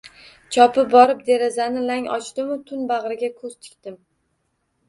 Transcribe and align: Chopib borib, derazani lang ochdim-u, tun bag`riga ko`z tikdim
Chopib 0.55 0.87
borib, 0.93 1.19
derazani 1.27 1.83
lang 1.91 2.07
ochdim-u, 2.15 2.57
tun 2.71 2.89
bag`riga 2.93 3.31
ko`z 3.43 3.53
tikdim 3.67 4.01